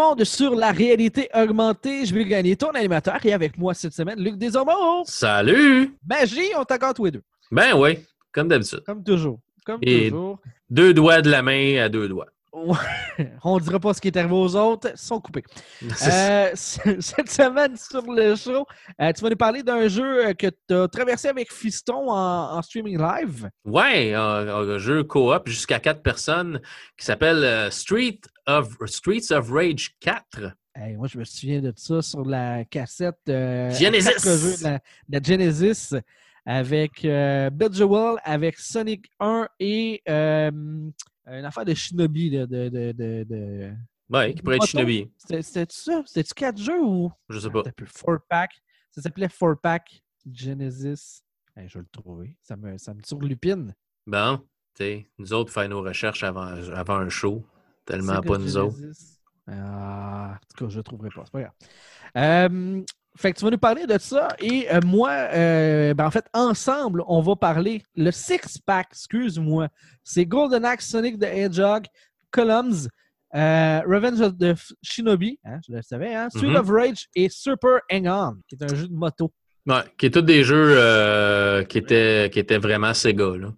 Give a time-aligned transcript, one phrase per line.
[0.00, 2.06] monde sur la réalité augmentée.
[2.06, 5.02] Je vais gagner ton animateur et avec moi cette semaine, Luc Desormeaux.
[5.04, 5.94] Salut!
[6.08, 7.22] Magie, on t'accorde tous les deux.
[7.50, 7.98] Ben oui,
[8.32, 8.82] comme d'habitude.
[8.86, 9.38] Comme toujours.
[9.64, 10.38] Comme Et- toujours.
[10.70, 12.28] Deux doigts de la main à deux doigts.
[13.44, 15.44] On ne dira pas ce qui est arrivé aux autres, ils sont coupés.
[16.08, 18.66] Euh, cette semaine sur le show,
[19.00, 22.56] euh, tu vas nous parler d'un jeu euh, que tu as traversé avec Fiston en,
[22.56, 23.48] en streaming live.
[23.64, 26.60] Ouais, un, un jeu coop jusqu'à quatre personnes
[26.98, 30.54] qui s'appelle Street of, Streets of Rage 4.
[30.74, 34.10] Hey, moi, je me souviens de ça sur la cassette euh, Genesis.
[34.22, 34.82] jeux de la, de
[35.18, 35.94] la Genesis
[36.46, 37.50] avec euh,
[38.24, 40.50] avec Sonic 1 et euh,
[41.26, 42.30] une affaire de Shinobi.
[42.30, 43.72] De, de, de, de- de-
[44.08, 44.66] Ouais, qui pourrait être?
[44.66, 45.10] Shinobi.
[45.18, 46.02] C'était- ça?
[46.06, 47.12] C'était-tu quatre jeux ou?
[47.28, 47.60] Je sais pas.
[47.60, 48.50] Attends un peu, Four Pack.
[48.90, 50.02] Ça s'appelait Four Pack
[50.32, 51.22] Genesis.
[51.56, 52.36] Hey, je vais le trouver.
[52.42, 53.74] Ça me, ça me surlupine.
[54.06, 54.38] Bon,
[54.74, 57.44] tu sais, nous autres, faire nos recherches avant, avant un show.
[57.90, 58.76] Tellement pas nous autres.
[59.50, 61.22] Ah, en tout cas, je ne trouverai pas.
[61.24, 61.52] C'est pas grave.
[62.16, 62.82] Euh,
[63.16, 64.28] fait que tu vas nous parler de ça.
[64.38, 69.68] Et euh, moi, euh, ben, en fait, ensemble, on va parler le six-pack, excuse-moi.
[70.04, 71.86] C'est Golden Axe, Sonic the Hedgehog,
[72.30, 72.86] Columns,
[73.32, 76.56] Revenge of the Shinobi, hein, je le savais, hein, Street Mhm.
[76.56, 79.32] of Rage et Super Hang On, qui est un jeu de moto.
[79.66, 83.36] Ouais, qui est tous des jeux qui, étaient, qui étaient vraiment Sega.
[83.36, 83.52] Là.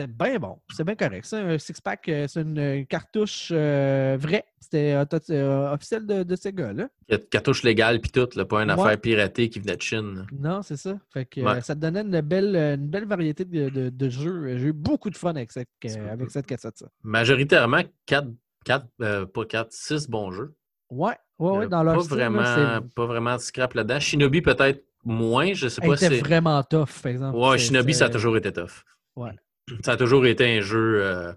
[0.00, 0.58] C'était bien bon.
[0.70, 1.24] C'était bien correct.
[1.26, 4.44] Ça, un six-pack, euh, c'est une, une cartouche euh, vraie.
[4.60, 4.94] C'était
[5.30, 6.88] euh, officiel de, de Sega, là.
[7.08, 8.80] Il y a cartouche légale puis tout, là, pas une Ouais.
[8.80, 10.26] affaire piratée qui venait de Chine.
[10.38, 10.98] Non, c'est ça.
[11.12, 11.58] Fait que, Ouais.
[11.58, 14.56] euh, ça te donnait une belle, une belle variété de, de- de jeux.
[14.58, 15.68] J'ai eu beaucoup de fun avec cette,
[16.10, 16.78] avec cette cassette.
[16.78, 16.86] Ça.
[17.02, 18.28] Majoritairement, quatre,
[18.64, 20.54] quatre, euh, pas quatre, six bons jeux.
[20.90, 24.00] Ouais, ouais, ouais, dans leur pas, style, là, vraiment, pas vraiment de scrap là-dedans.
[24.00, 25.52] Shinobi, peut-être moins.
[25.54, 26.20] Je sais c'est- pas si était c'est.
[26.20, 27.38] vraiment tough, par exemple.
[27.38, 28.84] Ouais, C'est- Shinobi, ça a c'est- toujours été tough.
[29.16, 29.32] Ouais.
[29.84, 31.32] Ça a toujours été un jeu, euh,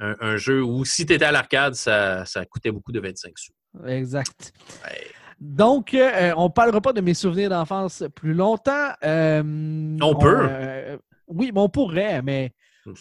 [0.00, 3.32] un, un jeu où si tu étais à l'arcade, ça, ça coûtait beaucoup de 25
[3.38, 3.52] sous.
[3.86, 4.52] Exact.
[4.84, 5.06] Ouais.
[5.38, 8.90] Donc, euh, on ne parlera pas de mes souvenirs d'enfance plus longtemps.
[9.04, 9.42] Euh,
[10.00, 10.38] on peut.
[10.48, 10.96] euh,
[11.28, 12.52] oui, mais on pourrait, mais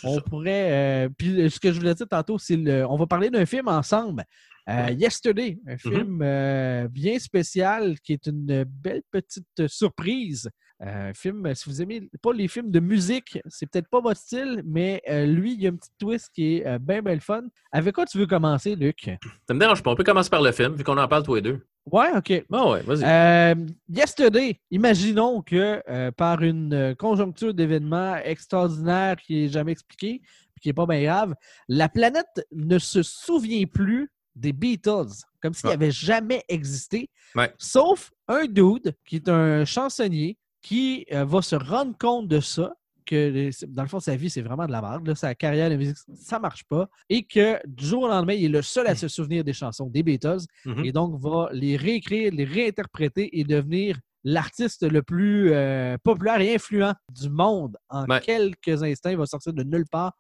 [0.04, 0.22] On ça.
[0.22, 1.06] pourrait.
[1.06, 2.86] euh, puis euh, ce que je voulais dire tantôt, c'est le.
[2.90, 4.26] On va parler d'un film ensemble.
[4.68, 10.50] euh, Yesterday, un film euh, bien spécial qui est une belle petite surprise.
[10.82, 14.20] Euh, un film, si vous aimez pas les films de musique, c'est peut-être pas votre
[14.20, 17.14] style, mais euh, lui, il y a un petit twist qui est euh, bien, bien
[17.14, 17.44] le fun.
[17.72, 19.10] Avec quoi tu veux commencer, Luc?
[19.48, 19.92] Ça me dérange pas.
[19.92, 21.66] On peut commencer par le film, vu qu'on en parle tous les deux.
[21.90, 22.44] Ouais, OK.
[22.52, 23.04] Ah ouais, vas-y.
[23.06, 25.82] Euh, yesterday, imaginons que
[26.12, 30.20] par une conjoncture d'événements extraordinaires qui n'est jamais expliquée,
[30.56, 31.36] puis qui n'est pas bien grave,
[31.70, 35.74] la planète ne se souvient plus des Beatles, comme s'ils Ouais.
[35.78, 37.54] n'avaient jamais existé, Ouais.
[37.58, 42.74] sauf un dude qui est un chansonnier qui euh, va se rendre compte de ça,
[43.06, 45.08] que les- dans le fond, sa vie, c'est vraiment de la merde.
[45.08, 46.90] là, Sa carrière de musique, ça marche pas.
[47.08, 49.88] Et que du jour au lendemain, il est le seul à se souvenir des chansons
[49.88, 50.86] des Beatles Mhm.
[50.86, 56.56] et donc va les réécrire, les réinterpréter et devenir l'artiste le plus euh, populaire et
[56.56, 58.22] influent du monde en Ouais.
[58.22, 59.12] quelques instants.
[59.12, 60.14] Il va sortir de nulle part.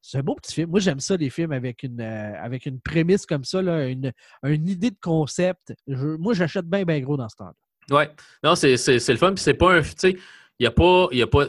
[0.00, 0.70] C'est un beau petit film.
[0.70, 4.12] Moi, j'aime ça, les films avec une, euh, avec une prémisse comme ça, là, une,
[4.44, 5.74] une idée de concept.
[5.88, 7.54] Je- moi, j'achète bien, bien gros dans ce temps-là.
[7.90, 8.10] Ouais.
[8.42, 9.34] Non, c'est le fun.
[9.34, 9.82] Puis c'est pas un.
[9.82, 10.16] Tu sais,
[10.58, 11.08] il a pas.
[11.12, 11.48] Y a pas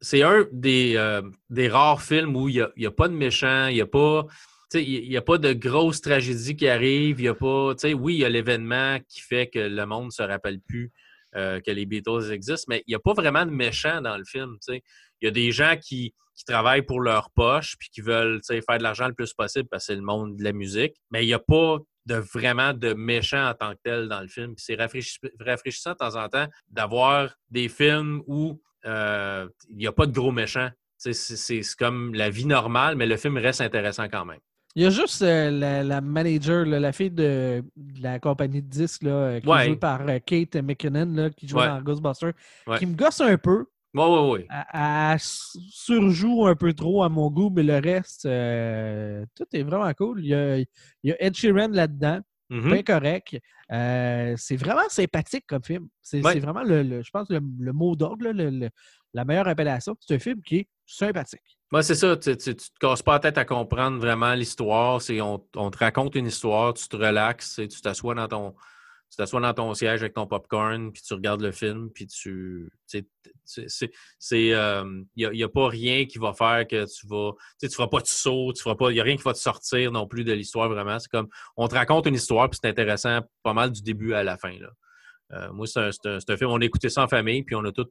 [0.00, 3.08] c'est un, un des, euh, des rares films où il n'y a, y a pas
[3.08, 4.26] de méchant, il n'y a pas.
[4.72, 7.20] Il a pas de grosse tragédie qui arrive.
[7.20, 7.74] Il y a pas.
[7.94, 10.92] Oui, il y a l'événement qui fait que le monde ne se rappelle plus
[11.36, 14.24] euh, que les Beatles existent, mais il n'y a pas vraiment de méchant dans le
[14.24, 14.58] film.
[14.68, 14.80] Il
[15.22, 18.82] y a des gens qui, qui travaillent pour leur poche puis qui veulent faire de
[18.82, 20.94] l'argent le plus possible parce que c'est le monde de la musique.
[21.10, 24.28] Mais il n'y a pas de vraiment de méchant en tant que tel dans le
[24.28, 24.54] film.
[24.56, 29.92] C'est rafraîchis- rafraîchissant de temps en temps d'avoir des films où euh, il n'y a
[29.92, 30.70] pas de gros méchants.
[30.96, 34.40] C'est c'est- c'est comme la vie normale, mais le film reste intéressant quand même.
[34.76, 38.62] Il y a juste euh, la, la manager, là, la fille de, de la compagnie
[38.62, 41.66] de disques, là, euh, qui est jouée par Kate McKinnon, là, qui joue Ouais.
[41.66, 42.32] dans Ghostbusters,
[42.66, 42.78] Ouais.
[42.78, 43.66] qui me gosse un peu.
[43.92, 44.46] Oui, oui, oui.
[44.72, 49.92] Elle, surjoue un peu trop à mon goût, mais le reste, euh, tout est vraiment
[49.94, 50.20] cool.
[50.20, 50.66] Il y a, il
[51.02, 52.20] y a Ed Sheeran là-dedans,
[52.50, 52.70] Mhm.
[52.70, 53.38] bien correct.
[53.72, 55.88] Euh, c'est vraiment sympathique comme film.
[56.02, 56.38] C'est Ouais.
[56.38, 58.30] vraiment, le, le- je pense, le, le mot d'ordre,
[59.12, 59.96] la meilleure appellation.
[60.00, 61.58] C'est un film qui est sympathique.
[61.72, 62.16] Moi, c'est ça.
[62.16, 65.00] Tu, tu, tu te casses pas la tête à comprendre vraiment l'histoire.
[65.10, 68.54] On, on te raconte une histoire, tu te relaxes, et tu t'assois dans ton
[69.10, 72.70] tu t'assois dans ton siège avec ton popcorn, puis tu regardes le film, puis tu
[74.32, 74.56] il
[75.16, 77.88] y, a, y a pas rien qui va faire que tu vas tu tu feras
[77.88, 80.06] pas de saut, tu feras pas il y a rien qui va te sortir non
[80.06, 80.98] plus de l'histoire vraiment.
[80.98, 84.22] C'est comme on te raconte une histoire, puis c'est intéressant pas mal du début à
[84.22, 84.70] la fin là.
[85.32, 86.50] Euh, moi, c'est un, un- un film.
[86.50, 87.86] On a écouté ça en famille, puis on a tout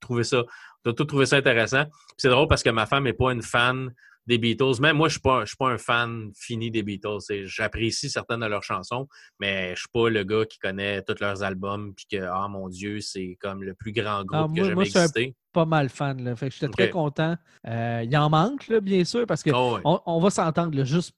[0.00, 0.44] trouvé ça,
[0.84, 1.84] on a tout trouvé ça intéressant.
[2.18, 3.90] C'est drôle parce que ma femme n'est pas une fan
[4.26, 4.80] des Beatles.
[4.80, 7.18] Même moi, je ne suis, pas un fan fini des Beatles.
[7.44, 9.06] J'apprécie certaines de leurs chansons,
[9.40, 12.48] mais je ne suis pas le gars qui connaît tous leurs albums puis que, ah
[12.48, 15.34] mon Dieu, c'est comme le plus grand Ah, groupe que j'ai jamais existé.
[15.52, 16.22] pas mal fan.
[16.24, 16.34] Là.
[16.36, 17.36] Fait que j'étais très content.
[17.66, 19.80] Euh, il en manque, là, bien sûr, parce que Ah ouais.
[19.84, 21.14] on, on va s'entendre, juste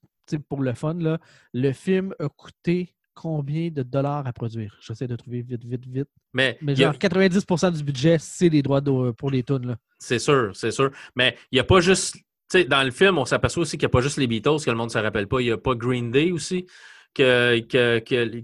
[0.49, 0.95] pour le fun.
[0.95, 1.19] Là,
[1.53, 4.77] le film a coûté combien de dollars à produire?
[4.81, 6.09] J'essaie de trouver vite, vite, vite.
[6.33, 9.75] Mais, Mais y a- genre 90% du budget, c'est les droits de- pour les tunes.
[9.97, 10.91] C'est sûr, c'est sûr.
[11.15, 12.17] Mais il n'y a pas juste.
[12.49, 14.69] Sais, dans le film, on s'aperçoit aussi qu'il n'y a pas juste les Beatles, que
[14.71, 15.41] le monde ne se rappelle pas.
[15.41, 16.65] Il n'y a pas Green Day aussi,
[17.13, 18.41] que, que, que,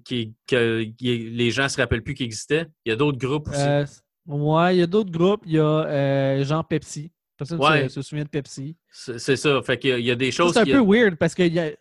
[0.48, 2.66] que les gens ne se rappellent plus qu'il existait.
[2.86, 3.62] Il y a d'autres groupes aussi.
[3.62, 3.86] Euh,
[4.28, 5.44] ouais, il y a d'autres groupes.
[5.46, 7.12] Il y a euh, Jean Pepsi.
[7.38, 7.84] Personne ne Ouais.
[7.90, 8.76] se, se souvient de Pepsi.
[8.92, 9.62] C'est ça.
[9.64, 10.54] Fait qu'il y a- il y a des choses.
[10.54, 11.72] C'est un peu a- weird parce qu'il y a,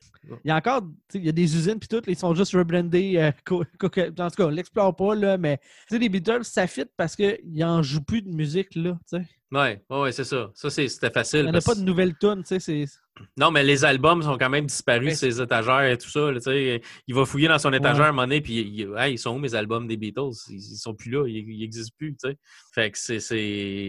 [0.44, 0.82] il y a encore
[1.14, 3.16] il y a des usines puis tout, ils sont juste rebrandés.
[3.16, 5.58] euh, en tout cas, on l'explore pas, là, mais
[5.90, 8.74] les Beatles, ça fit parce qu'ils n'en jouent plus de musique.
[8.74, 8.98] là.
[9.10, 9.26] tu sais.
[9.50, 10.50] Ouais, ouais, c'est ça.
[10.54, 11.40] Ça, c'était Il facile.
[11.42, 12.42] n'y en a parce- pas de nouvelles tunes.
[12.42, 12.86] tu sais, c'est-
[13.36, 16.32] Non, mais les albums sont quand même disparus Ouais, ses étagères et tout ça.
[16.32, 18.06] là, il va fouiller dans son étagère Ouais.
[18.06, 20.30] à un moment donné, puis il- hey, ils sont où mes albums des Beatles?
[20.48, 22.16] Ils, ils sont plus là, ils n'existent plus.
[22.74, 23.20] Fait que c'est.
[23.20, 23.38] c'est-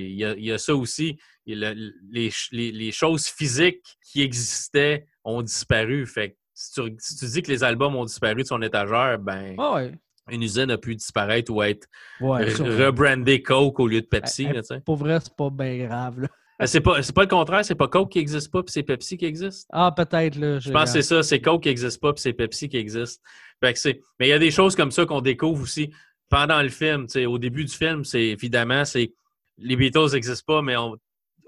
[0.10, 1.18] Il y a, il y a ça aussi.
[1.46, 6.06] Il le- les- les choses physiques qui existaient ont disparu.
[6.06, 9.20] Fait que si tu, si tu dis que les albums ont disparu de son étagère,
[9.20, 9.92] ben, Ah ouais.
[10.32, 11.88] une usine a pu disparaître ou être
[12.22, 14.46] Ouais, rebrandée Coke au lieu de Pepsi.
[14.46, 14.80] Eh, eh, là.
[14.86, 16.22] Pour vrai, c'est pas bien grave.
[16.22, 16.28] là.
[16.60, 19.18] Mais c'est pas, pas le contraire, c'est pas Coke qui n'existe pas, puis c'est Pepsi
[19.18, 19.68] qui existe.
[19.72, 20.36] Ah, peut-être.
[20.38, 20.60] là.
[20.60, 23.22] Je pense que c'est ça, c'est Coke qui n'existe pas, puis c'est Pepsi qui existe.
[23.60, 25.90] Fait que c'est- Mais il y a des choses comme ça qu'on découvre aussi
[26.30, 27.08] pendant le film.
[27.28, 29.14] Au début du film, c'est évidemment, c'est
[29.58, 30.96] les Beatles n'existent pas, mais on,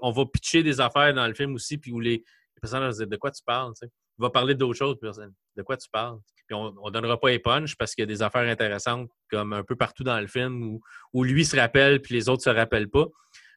[0.00, 2.22] on va pitcher des affaires dans le film aussi, puis où les,
[2.62, 3.72] vont se dire de quoi tu parles.
[3.74, 3.92] tu sais?
[4.18, 6.18] Va parler d'autres choses, personne, de quoi tu parles?
[6.46, 9.52] Puis on ne donnera pas les punch parce qu'il y a des affaires intéressantes, comme
[9.52, 10.80] un peu partout dans le film, où,
[11.12, 13.06] où lui se rappelle, puis les autres se rappellent pas.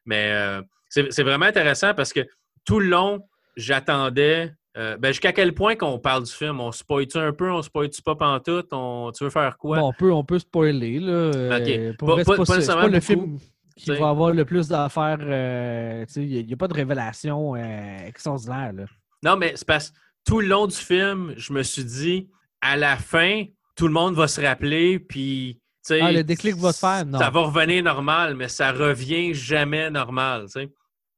[0.04, 2.20] Mais euh, c'est vraiment intéressant parce que
[2.64, 3.20] tout le long,
[3.56, 4.52] j'attendais.
[4.76, 6.60] euh, ben, jusqu'à quel point qu'on parle du film?
[6.60, 7.50] On spoil-tu un peu?
[7.50, 8.68] On spoil-tu pas pantoute?
[8.72, 9.12] On...
[9.16, 9.78] Tu veux faire quoi?
[9.78, 10.98] Bon, on, peut, on peut spoiler.
[10.98, 11.12] Là.
[11.12, 13.38] Euh, pour Pas- vrai, pas- pas, pas le film
[13.80, 15.18] qui va avoir le plus d'affaires.
[15.20, 18.72] euh, Il n'y a, pas de révélation euh, extraordinaire.
[18.72, 18.84] Là.
[19.22, 22.28] Non, mais c'est parce que tout le long du film, je me suis dit,
[22.60, 23.44] à la fin,
[23.76, 25.60] tout le monde va se rappeler, puis.
[25.88, 27.06] Ah, le déclic va se faire?
[27.06, 27.18] Non.
[27.18, 30.46] Ça va revenir normal, mais ça revient jamais normal.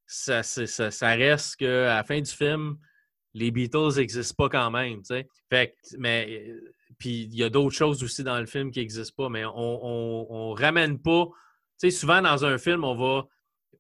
[0.06, 2.76] Ça, ça, ça reste qu'à la fin du film,
[3.35, 5.03] les Beatles n'existent pas quand même.
[5.50, 9.25] Fait mais euh, puis il y a d'autres choses aussi dans le film qui n'existent
[9.25, 11.26] pas, mais on, on, on ramène pas.
[11.82, 13.25] Tu sais, souvent dans un film, on va,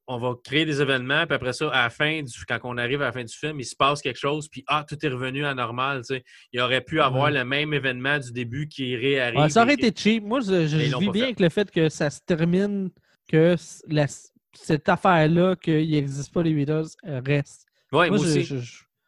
[0.08, 3.00] on va créer des événements, puis après ça, à la fin, du, quand on arrive
[3.02, 5.44] à la fin du film, il se passe quelque chose, puis ah, tout est revenu
[5.46, 5.98] à normal.
[6.00, 6.24] tu sais.
[6.52, 7.38] Il aurait pu avoir Ouais.
[7.38, 9.38] le même événement du début qui réarrive.
[9.40, 10.24] Ouais, ça aurait et été cheap.
[10.24, 11.22] Moi, je, je vis bien fait.
[11.22, 12.90] avec le fait que ça se termine,
[13.28, 13.54] que
[13.88, 14.06] la-
[14.54, 17.66] cette affaire-là, qu'il n'existe pas les Beatles, euh, reste.
[17.92, 18.42] Ouais, moi, aussi.
[18.42, 18.56] je-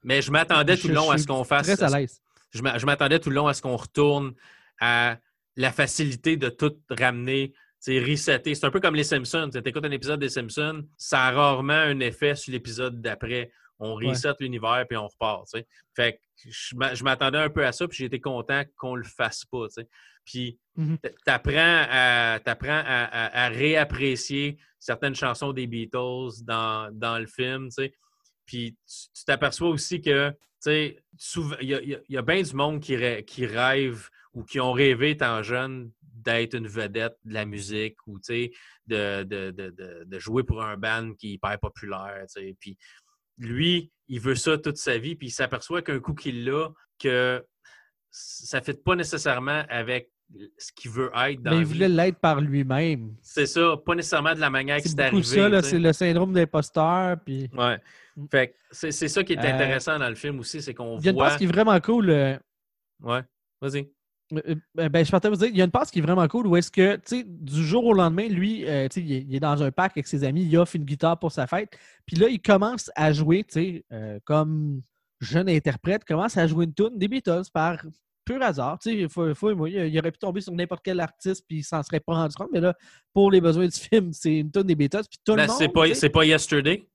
[0.05, 1.67] Mais je m'attendais tout le long à ce qu'on fasse.
[1.67, 2.21] Très à l'aise.
[2.53, 4.35] Je m'a- je m'attendais tout le long à ce qu'on retourne
[4.81, 5.19] à
[5.57, 7.53] la facilité de tout ramener,
[7.93, 8.55] sais, resetter.
[8.55, 9.51] C'est un peu comme les Simpsons.
[9.53, 13.51] Tu écoutes un épisode des Simpsons, ça a rarement un effet sur l'épisode d'après.
[13.79, 14.09] On Ouais.
[14.11, 15.47] reset l'univers puis on repart.
[15.97, 16.19] Fait que
[16.49, 19.45] je m'a- je m'attendais un peu à ça, puis j'ai été content qu'on le fasse
[19.45, 19.67] pas.
[19.69, 19.89] tu sais.
[20.25, 20.99] Puis Mhm.
[20.99, 22.39] t- t'apprends à,
[22.81, 27.69] à, à- à réapprécier certaines chansons des Beatles dans, dans le film.
[27.77, 27.93] tu.
[28.47, 28.77] Puis
[29.27, 30.33] t'aperçois aussi que,
[31.61, 34.73] il y a, y y bien du monde qui, rê- qui rêve ou qui ont
[34.73, 38.51] rêvé étant jeune d'être une vedette de la musique ou, de,
[38.87, 42.25] de, de, de- de jouer pour un band qui est hyper populaire.
[42.61, 42.77] Puis
[43.39, 47.45] lui, il veut ça toute sa vie, puis il s'aperçoit qu'un coup qu'il l'a, que
[48.11, 50.11] ça ne fit pas nécessairement avec
[50.57, 53.15] ce qu'il veut être dans Mais il voulait l'être par lui-même.
[53.23, 55.23] C'est ça, pas nécessairement de la manière que C'est arrivé.
[55.23, 57.19] ça, c'est le syndrome d'imposteur.
[57.25, 57.51] Puis...
[57.53, 57.79] Ouais.
[58.17, 58.27] Mm.
[58.31, 61.09] Fait c'est ça qui est Euh, intéressant dans le film aussi, c'est qu'on Il y
[61.09, 61.37] a une voit.
[61.37, 62.09] qui est vraiment cool.
[62.11, 62.39] euh,
[63.03, 63.21] Ouais.
[63.61, 63.91] Vas-y.
[64.33, 66.27] Euh, euh, ben, je partais vous dire, il y a une passe qui est vraiment
[66.29, 69.13] cool où est-ce que, tu sais, du jour au lendemain, lui, euh, tu sais, il,
[69.13, 71.47] est- il est dans un parc avec ses amis, il offre une guitare pour sa
[71.47, 71.71] fête.
[72.07, 74.81] Puis là, il commence à jouer, tu sais, euh, comme
[75.21, 77.79] jeune interprète, commence à jouer une tune des Beatles par
[78.25, 78.79] pur hasard.
[78.79, 81.63] Tu sais, faut, faut- moi, il, aurait pu tomber sur n'importe quel artiste puis il
[81.63, 82.49] s'en serait pas rendu compte.
[82.53, 82.75] Mais là,
[83.13, 85.03] pour les besoins du film, c'est une tune des Beatles.
[85.09, 85.57] Puis tout Ben, le monde.
[85.59, 86.87] c'est pas, c'est pas Yesterday?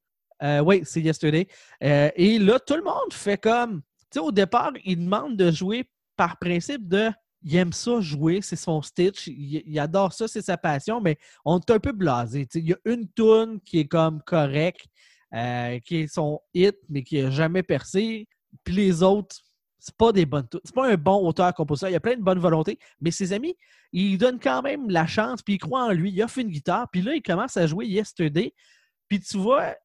[0.41, 1.47] euh, oui, c'est Yesterday.
[1.79, 3.81] Et là, tout le monde fait comme.
[4.11, 5.87] Tu sais, au départ, il demande de jouer
[6.19, 7.09] par principe de.
[7.43, 11.57] Il aime ça jouer, c'est son Stitch, il, adore ça, c'est sa passion, mais on
[11.57, 12.45] est un peu blasé.
[12.55, 14.85] Il y a une tune qui est comme correcte,
[15.33, 18.27] euh, qui est son hit, mais qui n'a jamais percé.
[18.65, 19.37] Puis les autres,
[19.79, 20.45] c'est pas des bonnes.
[20.65, 21.89] C'est pas un bon auteur-compositeur.
[21.89, 23.55] Il y a plein de bonnes volontés, mais ses amis,
[23.93, 26.11] ils donnent quand même la chance, puis ils croient en lui.
[26.11, 28.53] Il offre une guitare, puis là, il commence à jouer Yesterday.
[29.07, 29.75] Puis tu vois,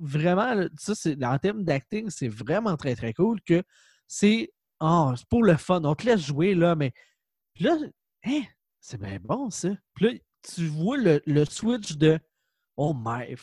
[0.00, 3.62] vraiment, ça, c'est, en termes d'acting, c'est vraiment très, très cool que
[4.08, 5.82] c'est, oh, c'est pour le fun.
[5.84, 6.92] On te laisse jouer, là, mais
[7.60, 7.76] là,
[8.24, 8.42] hein,
[8.80, 9.70] c'est bien bon, ça.
[9.94, 12.18] Puis là, tu vois le, le switch de,
[12.76, 13.34] oh my,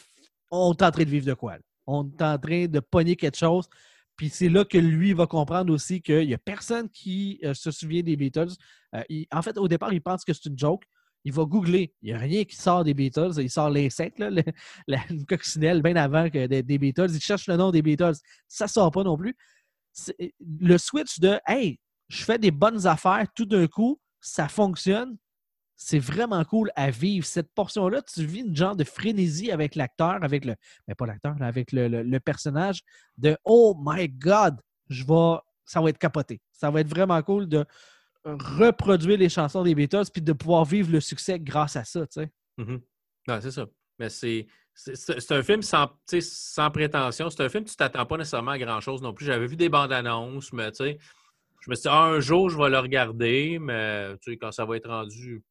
[0.52, 1.58] on est en train de vivre de quoi?
[1.88, 3.68] On est en train de pogner quelque chose.
[4.16, 7.72] Puis c'est là que lui va comprendre aussi qu'il n'y a personne qui euh, se
[7.72, 8.54] souvient des Beatles.
[8.96, 10.84] Euh, en fait, au départ, il pense que c'est une joke.
[11.26, 11.94] Il va googler.
[12.02, 13.34] Il n'y a rien qui sort des Beatles.
[13.40, 14.20] Il sort l'insecte,
[14.88, 17.10] la, une coccinelle, bien avant que des, Beatles.
[17.10, 18.16] Il cherche le nom des Beatles.
[18.48, 19.36] Ça ne sort pas non plus.
[20.40, 25.18] Le switch de Hey, je fais des bonnes affaires tout d'un coup, ça fonctionne
[25.78, 27.26] c'est vraiment cool à vivre.
[27.26, 30.56] Cette portion-là, tu vis une genre de frénésie avec l'acteur, avec le.
[30.88, 32.82] Mais pas l'acteur, avec le, personnage
[33.18, 34.60] de Oh my God,
[34.90, 35.40] je vais.
[35.66, 36.42] Ça va être capoté.
[36.52, 37.66] Ça va être vraiment cool de
[38.24, 42.22] reproduire les chansons des Beatles puis de pouvoir vivre le succès grâce à ça, tu
[42.22, 42.32] sais.
[42.58, 43.42] Mm-hmm.
[43.42, 43.66] c'est ça.
[44.00, 44.48] Mais c'est.
[44.76, 45.88] C'est un film sans,
[46.72, 47.30] prétention.
[47.30, 49.26] C'est un film, tu ne t'attends pas nécessairement à grand-chose non plus.
[49.26, 50.98] J'avais vu des bandes annonces, mais tu sais,
[51.62, 54.52] je me suis dit, ah, un jour, je vais le regarder, mais tu sais, quand
[54.52, 55.42] ça va être rendu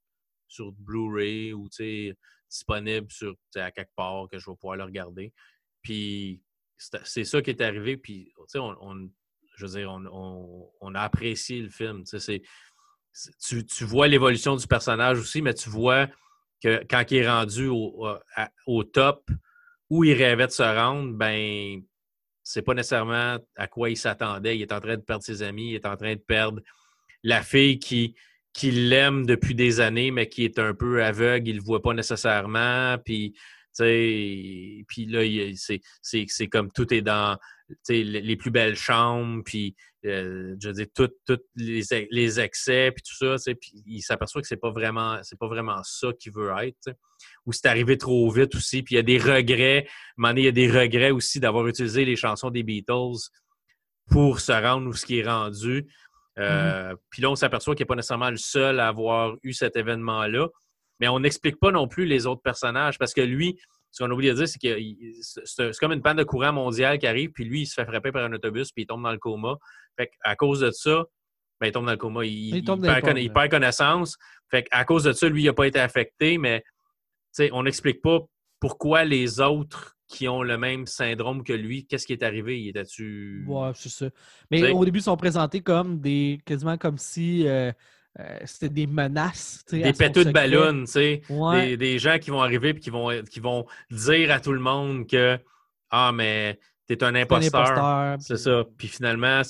[0.46, 1.68] sur Blu-ray ou
[2.50, 5.32] disponible sur, à quelque part que je vais pouvoir le regarder.
[5.82, 6.42] Puis
[6.76, 7.96] c'est ça qui est arrivé.
[7.96, 9.08] Puis, on,
[9.56, 12.04] je veux dire, on, a apprécié le film.
[13.40, 16.08] tu, tu, vois l'évolution du personnage aussi, mais tu vois
[16.88, 19.30] quand il est rendu au, top,
[19.90, 21.82] où il rêvait de se rendre, ben
[22.42, 24.56] c'est pas nécessairement à quoi il s'attendait.
[24.56, 26.60] Il est en train de perdre ses amis, il est en train de perdre
[27.22, 28.14] la fille qui,
[28.52, 31.94] qui l'aime depuis des années, mais qui est un peu aveugle, il le voit pas
[31.94, 32.96] nécessairement.
[33.04, 33.34] Puis,
[33.76, 35.22] puis là,
[36.02, 37.38] c'est comme tout est dans
[37.88, 39.74] les plus belles chambres, puis
[40.04, 41.10] euh, je veux dire, tous
[41.56, 45.48] les, les, excès, puis tout ça, puis il s'aperçoit que c'est pas vraiment c'est pas
[45.48, 46.94] vraiment ça qu'il veut être.
[47.46, 49.86] Ou c'est arrivé trop vite aussi, puis il y a des regrets.
[50.22, 53.30] À il y a des regrets aussi d'avoir utilisé les chansons des Beatles
[54.10, 55.82] pour se rendre où ce qui est rendu.
[55.82, 56.40] Mm-hmm.
[56.40, 59.76] Euh, puis là, on s'aperçoit qu'il n'est pas nécessairement le seul à avoir eu cet
[59.76, 60.48] événement-là.
[61.00, 63.58] Mais on n'explique pas non plus les autres personnages parce que lui,
[63.94, 64.76] ce qu'on a oublié de dire, c'est que
[65.44, 68.10] c'est comme une panne de courant mondiale qui arrive, puis lui, il se fait frapper
[68.10, 69.54] par un autobus, puis il tombe dans le coma.
[69.96, 71.04] Fait à cause de ça,
[71.60, 74.16] ben, il tombe dans le coma, il, perd, connaissance.
[74.50, 76.64] Fait à cause de ça, lui, il n'a pas été affecté, mais
[77.52, 78.18] on n'explique pas
[78.58, 81.86] pourquoi les autres qui ont le même syndrome que lui.
[81.86, 82.60] Qu'est-ce qui est arrivé?
[82.60, 83.44] Il était-tu.
[83.46, 84.06] Ouais, c'est ça.
[84.50, 86.40] Mais au début, ils sont présentés comme des.
[86.44, 87.46] quasiment comme si.
[87.46, 87.70] Euh,
[88.20, 89.64] euh, c'était des menaces.
[89.70, 91.22] Des péteux de ballon, tu sais.
[91.76, 95.08] Des, gens qui vont arriver et qui vont, qui vont dire à tout le monde
[95.08, 95.38] que
[95.90, 98.16] Ah, mais t'es un imposteur.
[98.20, 98.64] C'est ça.
[98.78, 99.42] Puis finalement,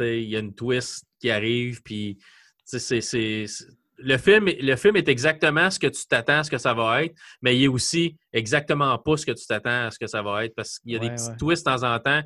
[0.00, 2.18] il y a une twist qui arrive, puis
[2.64, 3.00] c'est
[4.00, 7.02] le film, le film est exactement ce que tu t'attends à ce que ça va
[7.04, 10.22] être, mais il est aussi exactement pas ce que tu t'attends à ce que ça
[10.22, 12.22] va être parce qu'il y a des petits twists de temps en temps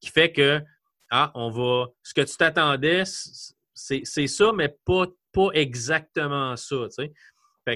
[0.00, 0.62] qui fait que
[1.10, 1.88] ah, on va.
[2.02, 6.86] Ce que tu t'attendais, c'est ça, mais pas, pas exactement ça.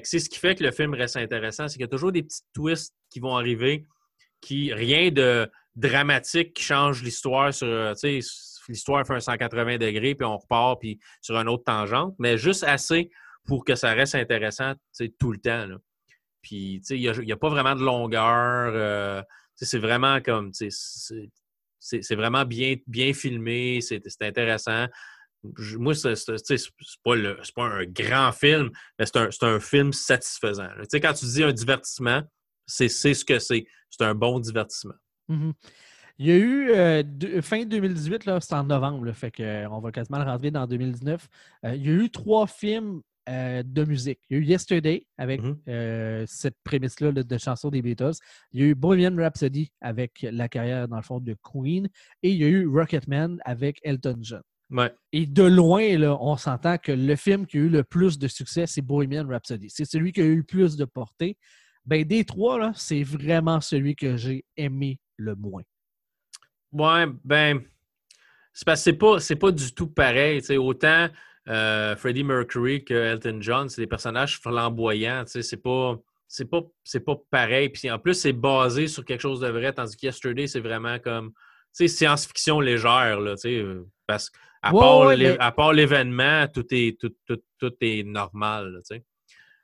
[0.03, 2.23] C'est ce qui fait que le film reste intéressant, c'est qu'il y a toujours des
[2.23, 3.87] petits twists qui vont arriver,
[4.41, 7.95] qui rien de dramatique qui change l'histoire sur.
[8.67, 12.65] L'histoire fait un 180 degrés, puis on repart puis sur un autre tangente, mais juste
[12.65, 13.11] assez
[13.47, 14.73] pour que ça reste intéressant
[15.19, 15.67] tout le temps.
[16.51, 18.73] Il n'y a, pas vraiment de longueur.
[18.75, 19.23] Euh,
[19.55, 20.53] c'est vraiment comme.
[20.53, 24.87] C'est vraiment bien, bien filmé, c'est intéressant.
[25.79, 26.15] Moi, c'est
[27.05, 27.15] pas,
[27.55, 30.69] pas un grand film, mais c'est un, un, film satisfaisant.
[30.93, 32.23] Quand tu dis un divertissement,
[32.67, 33.67] c'est ce que c'est.
[33.91, 34.95] C'est un bon divertissement.
[35.29, 35.53] Mm-hmm.
[36.19, 40.19] Il y a eu euh, fin 2018, c'est en novembre, fait que, on va quasiment
[40.19, 41.29] le rentrer dans 2019.
[41.65, 44.21] Euh, il y a eu trois films euh, de musique.
[44.29, 45.57] Il y a eu Yesterday avec mm-hmm.
[45.69, 48.13] euh, cette prémisse-là de chanson des Beatles.
[48.53, 51.89] Il y a eu Bohemian Rhapsody avec la carrière, dans le fond, de Queen.
[52.23, 54.43] Et il y a eu Rocketman avec Elton John.
[55.12, 58.28] Et de loin, là, on s'entend que le film qui a eu le plus de
[58.28, 59.71] succès, c'est Bohemian Rhapsody.
[59.71, 61.37] C'est celui qui a eu le plus de portée.
[61.87, 65.62] Ben, des trois, c'est vraiment celui que j'ai aimé le moins.
[66.73, 67.62] Ouais, ben,
[68.52, 70.43] c'est parce que c'est pas, pas du tout pareil.
[70.57, 71.09] Autant
[71.49, 75.25] euh, Freddie Mercury que Elton John, c'est des personnages flamboyants.
[75.26, 75.97] C'est pas.
[76.26, 76.62] C'est pas,
[77.07, 77.69] pas pareil.
[77.69, 80.99] Puis en plus, c'est basé sur quelque chose de vrai, tandis que Yesterday, c'est vraiment
[80.99, 81.33] comme
[81.73, 83.21] science-fiction légère.
[83.21, 83.35] Là,
[84.07, 84.33] parce
[84.71, 88.80] qu'à part l'événement, tout est, tout, tout, est normal.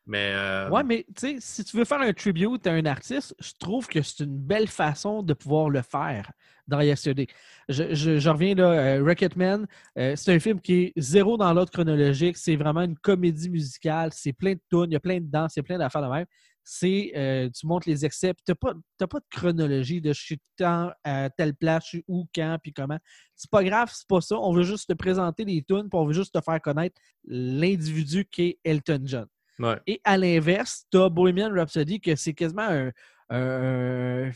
[0.06, 0.68] mais, euh...
[0.70, 1.06] Ouais, mais
[1.38, 4.68] si tu veux faire un tribute à un artiste, je trouve que c'est une belle
[4.68, 6.30] façon de pouvoir le faire
[6.70, 7.26] dans Yesterday.
[7.68, 9.66] Je, je, reviens là, euh, Rocketman,
[9.98, 12.36] euh, c'est un film qui est zéro dans l'ordre chronologique.
[12.36, 14.10] C'est vraiment une comédie musicale.
[14.12, 16.02] C'est plein de tunes, il y a plein de danses, il y a plein d'affaires
[16.02, 16.26] de même.
[16.62, 18.74] C'est euh, tu montres les excès, tu n'as pas,
[19.06, 22.72] pas de chronologie de je suis temps à telle place, je suis où, quand, puis
[22.72, 22.98] comment.
[23.34, 24.38] C'est pas grave, c'est pas ça.
[24.38, 28.24] On veut juste te présenter les tunes, puis on veut juste te faire connaître l'individu
[28.30, 29.26] qui est Elton John.
[29.86, 32.90] Et à l'inverse, tu as Bohemian Rhapsody, que c'est quasiment
[33.30, 34.30] un,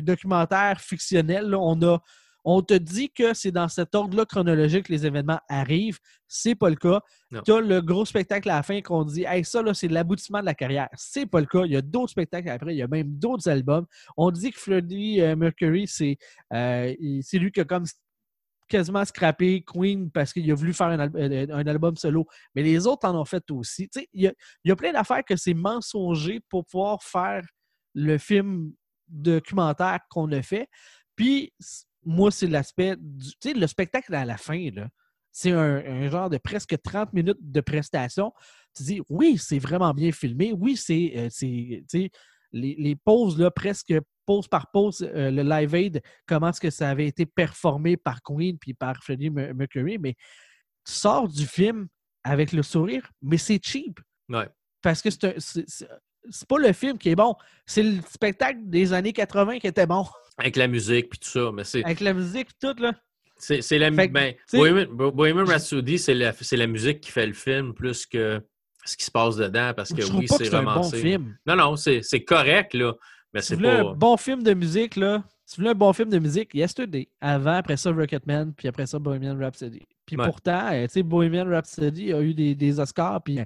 [0.00, 1.54] documentaire fictionnel.
[1.54, 2.00] On a
[2.44, 5.98] on te dit que c'est dans cet ordre-là chronologique que les événements arrivent.
[6.28, 7.00] C'est pas le cas.
[7.44, 10.44] Tu as le gros spectacle à la fin qu'on dit Hey, ça, c'est l'aboutissement de
[10.44, 10.88] la carrière.
[10.94, 11.64] C'est pas le cas.
[11.64, 13.86] Il y a d'autres spectacles après, il y a même d'autres albums.
[14.16, 15.86] On dit que Freddie euh, Mercury,
[16.52, 17.84] euh, c'est lui qui a comme
[18.68, 22.26] quasiment scrappé Queen parce qu'il a voulu faire euh, un, album solo.
[22.54, 23.88] Mais les autres en ont fait aussi.
[24.12, 24.32] Il y,
[24.64, 27.42] y a plein d'affaires que c'est mensonger pour pouvoir faire
[27.94, 28.72] le film
[29.08, 30.68] documentaire qu'on a fait.
[31.16, 31.52] Puis
[32.04, 33.30] moi, c'est l'aspect du.
[33.40, 34.88] Tu sais, le spectacle à la fin, là,
[35.32, 38.32] c'est un, genre de presque 30 minutes de prestation.
[38.76, 40.52] Tu dis, oui, c'est vraiment bien filmé.
[40.52, 41.12] Oui, c'est.
[41.16, 42.08] Euh,
[42.52, 43.94] les, les pauses, là, presque
[44.26, 48.22] pause par pause, euh, le Live Aid, comment est-ce que ça avait été performé par
[48.22, 50.14] Queen puis par Freddie Mercury, mais
[50.84, 51.88] tu sors du film
[52.22, 54.00] avec le sourire, mais c'est cheap.
[54.28, 54.48] Ouais.
[54.82, 55.88] Parce que c'est
[56.48, 57.34] pas le film qui est bon,
[57.66, 60.06] c'est le spectacle des années 80 qui était bon.
[60.38, 61.50] Avec la musique puis tout ça.
[61.52, 61.84] Mais c'est...
[61.84, 62.92] Avec la musique et tout, là.
[63.36, 64.12] C'est, la musique.
[64.12, 68.40] ben, Bohemian, Rhapsody, c'est la, la musique qui fait le film plus que
[68.84, 70.72] ce qui se passe dedans parce que oui, c'est vraiment.
[70.72, 71.36] Un bon film.
[71.46, 72.94] Non, non, c'est, correct, là.
[73.32, 73.80] Mais c'est pas...
[73.80, 75.24] un bon film de musique, là.
[75.44, 77.08] Si vous voulez un bon film de musique, Yesterday.
[77.20, 79.82] Avant, après ça, Rocketman, puis après ça, Bohemian Rhapsody.
[80.06, 83.40] Puis pourtant, tu sais, Bohemian Rhapsody a eu des, des Oscars, puis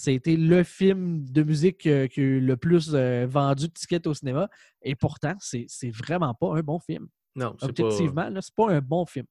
[0.00, 4.14] c'était le film de musique euh, qui a le plus euh, vendu de tickets au
[4.14, 4.48] cinéma.
[4.82, 7.08] Et pourtant, c'est vraiment pas un bon film.
[7.34, 9.26] Non, c'est Objectivement, c'est pas un bon film.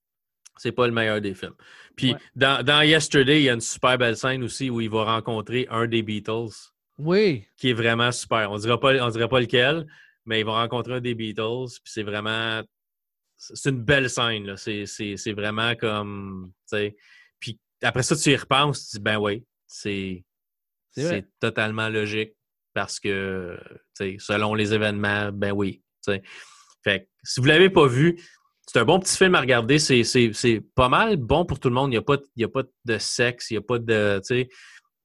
[0.57, 1.55] C'est pas le meilleur des films.
[1.95, 5.67] Puis dans, Yesterday, il y a une super belle scène aussi où il va rencontrer
[5.69, 6.49] un des Beatles.
[6.97, 7.45] Oui.
[7.57, 8.51] Qui est vraiment super.
[8.51, 9.87] On ne pas, dirait pas lequel,
[10.25, 11.79] mais il va rencontrer un des Beatles.
[11.83, 12.61] Puis c'est vraiment.
[13.37, 14.55] C'est une belle scène.
[14.57, 16.51] C'est vraiment comme.
[17.39, 20.25] Puis après ça, tu y repenses, tu dis ben oui, c'est
[20.91, 22.33] c'est totalement logique
[22.73, 23.57] parce que,
[24.19, 25.83] selon les événements, ben oui.
[26.83, 28.19] Fait si vous ne l'avez pas vu,
[28.65, 29.79] c'est un bon petit film à regarder.
[29.79, 31.89] C'est pas mal bon pour tout le monde.
[31.89, 34.21] Il n'y a, pas, a pas de sexe, il n'y a pas de.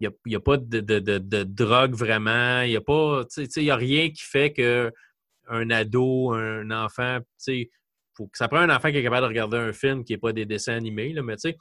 [0.01, 2.61] Il n'y a, pas de, de, drogue vraiment.
[2.63, 3.23] Il n'y a pas.
[3.23, 4.93] A rien qui fait que
[5.49, 7.19] un ado, un enfant,
[8.17, 10.19] faut que ça prend un enfant qui est capable de regarder un film qui n'est
[10.19, 11.13] pas des dessins animés.
[11.13, 11.55] Là, mais si,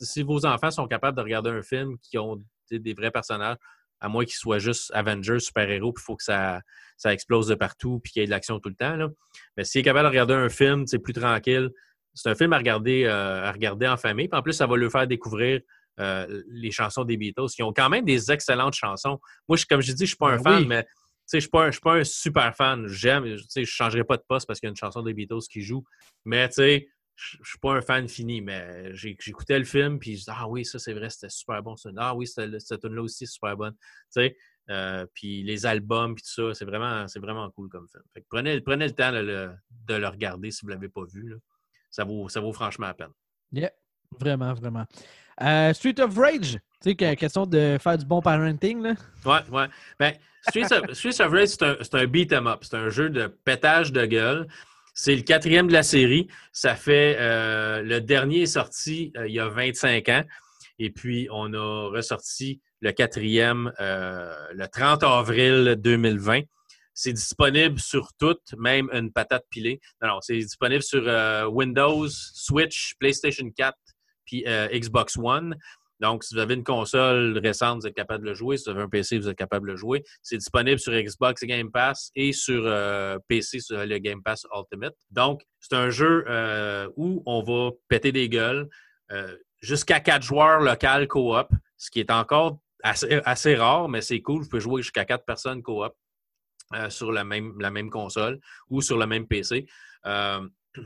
[0.00, 2.42] si vos enfants sont capables de regarder un film qui ont
[2.78, 3.56] des vrais personnages,
[4.00, 6.60] à moins qu'ils soient juste Avengers, super-héros, puis il faut que ça,
[6.96, 8.96] ça explose de partout, puis qu'il y ait de l'action tout le temps.
[8.96, 9.08] Là.
[9.56, 11.70] Mais s'il est capable de regarder un film, c'est plus tranquille.
[12.14, 14.28] C'est un film à regarder, euh, à regarder en famille.
[14.28, 15.60] Puis en plus, ça va lui faire découvrir
[16.00, 19.20] euh, les chansons des Beatles, qui ont quand même des excellentes chansons.
[19.48, 20.86] Moi, je, comme je dis, je ne suis pas un ben fan, mais
[21.30, 22.86] je ne suis, pas un super fan.
[22.88, 25.46] J'aime, je ne changerai pas de poste parce qu'il y a une chanson des Beatles
[25.50, 25.84] qui joue.
[26.24, 30.16] Mais tu sais, je ne suis pas un fan fini, mais j'écoutais le film, puis
[30.16, 31.74] je dis Ah oui, ça c'est vrai, c'était super bon.
[31.96, 33.74] Ah oui, cette tune-là aussi, super bonne.
[33.74, 33.78] Tu
[34.10, 34.36] sais,
[34.70, 38.02] euh, puis les albums, puis tout ça, c'est vraiment, vraiment cool comme film.
[38.28, 39.18] prenez, prenez le temps de
[39.98, 41.36] le, regarder si vous ne l'avez pas vu.
[41.90, 43.12] Ça, vaut, ça vaut franchement la peine.
[43.52, 43.72] Yeah,
[44.18, 44.86] vraiment, vraiment.
[45.42, 48.82] Euh, Street of Rage, tu sais, question de faire du bon parenting.
[48.82, 48.94] Là.
[49.24, 49.68] Ouais, ouais.
[49.98, 50.14] Ben,
[50.48, 52.60] Street, of, Rage, c'est un, un beat 'em up.
[52.62, 54.46] C'est un jeu de pétage de gueule.
[54.94, 56.28] C'est le quatrième de la série.
[56.52, 60.24] Ça fait euh, le dernier sorti euh, il y a 25 ans.
[60.78, 66.42] Et puis, on a ressorti le quatrième euh, le 30 avril 2020.
[66.94, 69.80] C'est disponible sur toutes, même une patate pilée.
[70.02, 71.02] Non, c'est disponible sur
[71.50, 73.74] Windows, Switch, PlayStation 4,
[74.26, 75.56] puis Xbox One.
[76.02, 78.56] Donc, si vous avez une console récente, vous êtes capable de le jouer.
[78.56, 80.02] Si vous avez un PC, vous êtes capable de le jouer.
[80.20, 84.96] C'est disponible sur Xbox Game Pass et sur euh, PC sur le Game Pass Ultimate.
[85.12, 88.68] Donc, c'est un jeu euh, où on va péter des gueules
[89.12, 94.42] euh, jusqu'à quatre joueurs local coop, ce qui est encore assez, rare, mais c'est cool.
[94.42, 95.92] Vous pouvez jouer jusqu'à quatre personnes coop
[96.88, 99.66] sur la même, la même console ou sur le même PC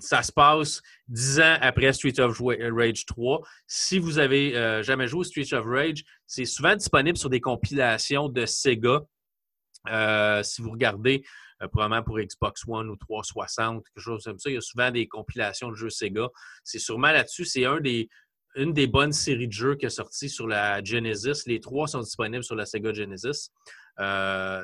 [0.01, 3.41] ça se passe dix ans après Street of Rage 3.
[3.67, 8.29] Si vous avez euh, jamais joué Street of Rage, c'est souvent disponible sur des compilations
[8.29, 9.03] de Sega.
[9.89, 11.23] Euh, si vous regardez,
[11.63, 14.91] euh, probablement pour Xbox One ou 360, quelque chose comme ça, il y a souvent
[14.91, 16.29] des compilations de jeux Sega.
[16.65, 17.45] C'est sûrement là-dessus.
[17.45, 18.09] C'est un des,
[18.57, 21.43] une des bonnes séries de jeux qui est sorti sur la Genesis.
[21.47, 23.51] Les trois sont disponibles sur la Sega Genesis.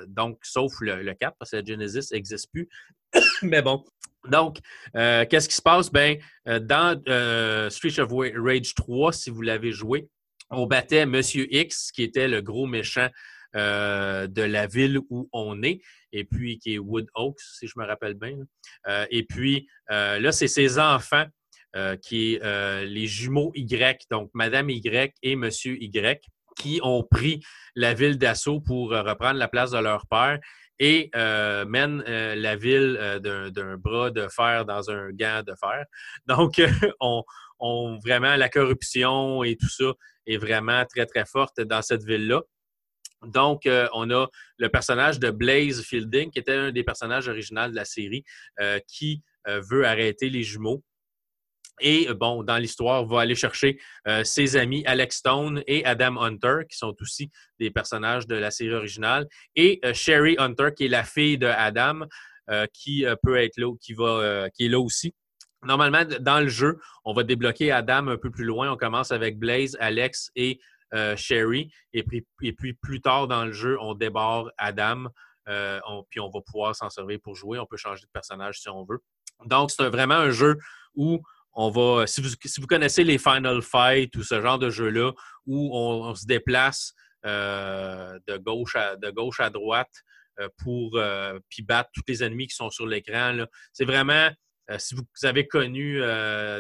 [0.09, 2.68] donc, sauf le, le 4, parce que la Genesis n'existe plus.
[3.42, 3.85] Mais bon,
[4.28, 4.59] donc,
[4.96, 5.90] euh, qu'est-ce qui se passe?
[5.90, 10.09] Ben, euh, dans euh, Street of Rage 3, si vous l'avez joué,
[10.50, 13.09] on battait Monsieur X, qui était le gros méchant
[13.55, 17.85] de la ville où on est, et puis qui est Wood Oaks, si je me
[17.85, 18.38] rappelle bien.
[19.11, 21.26] et puis là, c'est ses enfants
[22.03, 26.23] qui est les jumeaux Y, donc Madame Y et Monsieur Y,
[26.57, 27.43] qui ont pris
[27.75, 30.39] la ville d'assaut pour reprendre la place de leur père
[30.83, 35.55] et euh, mène euh, la ville euh, d'un bras de fer dans un gant de
[35.55, 35.85] fer.
[36.27, 36.61] Donc,
[37.01, 39.93] on, vraiment la corruption et tout ça
[40.27, 42.43] est vraiment très, très forte dans cette ville-là.
[43.23, 44.27] Donc, on a
[44.59, 48.25] le personnage de Blaze Fielding, qui était un des personnages originaux de la série,
[48.89, 50.83] qui veut arrêter les jumeaux
[51.83, 56.16] et euh, bon, dans l'histoire, va aller chercher euh, ses amis Alex Stone et Adam
[56.18, 60.87] Hunter, qui sont aussi des personnages de la série originale, et euh, Sherry Hunter, qui
[60.87, 62.07] est la fille de Adam,
[62.75, 65.14] qui peut être là, qui va, qui est là aussi.
[65.62, 68.71] Normalement, dans le jeu, on va débloquer Adam un peu plus loin.
[68.71, 70.61] On commence avec Blaze, Alex et
[71.16, 75.07] Sherry, et puis, et puis, plus tard dans le jeu, on débarre Adam.
[76.11, 77.59] puis on va pouvoir s'en servir pour jouer.
[77.59, 79.01] On peut changer de personnage si on veut.
[79.47, 80.59] Donc, c'est vraiment un jeu
[80.95, 81.23] où
[81.55, 85.12] on va, si vous, connaissez les Final Fight ou ce genre de jeu-là,
[85.47, 86.95] où on, se déplace
[87.27, 89.93] euh, de, gauche à, droite
[90.41, 94.31] euh, pour euh, puis battre tous les ennemis qui sont sur l'écran, c'est vraiment,
[94.79, 96.01] si vous, avez connu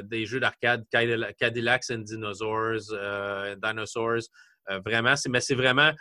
[0.04, 2.82] des jeux d'arcade, Cadillacs and Dinosaurs,
[3.62, 4.22] Dinosaurs,
[4.84, 5.92] vraiment, mais c'est vraiment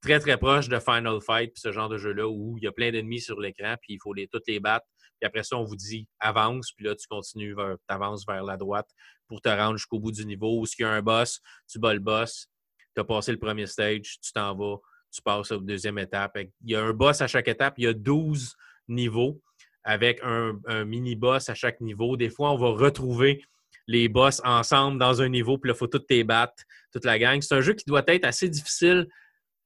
[0.00, 2.90] très, très proche de Final Fight, ce genre de jeu-là, où il y a plein
[2.92, 4.86] d'ennemis sur l'écran, puis il faut les, toutes les battre
[5.20, 8.56] puis après ça, on vous dit avance, puis là, tu continues, tu avances vers la
[8.56, 8.88] droite
[9.26, 10.60] pour te rendre jusqu'au bout du niveau.
[10.60, 12.48] Ou s'il y a un boss, tu bats le boss,
[12.94, 14.76] tu as passé le premier stage, tu t'en vas,
[15.12, 16.36] tu passes à la deuxième étape.
[16.36, 18.54] Il y a un boss à chaque étape, il y a 12
[18.88, 19.40] niveaux
[19.84, 22.16] avec un, mini-boss à chaque niveau.
[22.16, 23.42] Des fois, on va retrouver
[23.86, 27.18] les boss ensemble dans un niveau, puis là, il faut toutes tes battre, toute la
[27.18, 27.40] gang.
[27.40, 29.08] C'est un jeu qui doit être assez difficile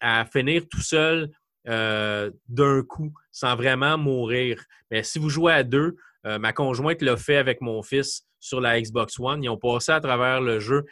[0.00, 1.28] à finir tout seul
[1.68, 4.62] euh, d'un coup sans vraiment mourir.
[4.90, 5.96] Mais si vous jouez à deux,
[6.26, 9.42] euh, ma conjointe l'a fait avec mon fils sur la Xbox One.
[9.42, 10.84] Ils ont passé à travers le jeu